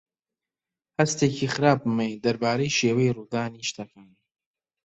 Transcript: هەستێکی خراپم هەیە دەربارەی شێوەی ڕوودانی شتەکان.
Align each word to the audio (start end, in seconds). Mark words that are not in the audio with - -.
هەستێکی 0.99 1.51
خراپم 1.53 1.95
هەیە 2.05 2.21
دەربارەی 2.25 2.75
شێوەی 2.79 3.13
ڕوودانی 3.17 3.67
شتەکان. 3.69 4.09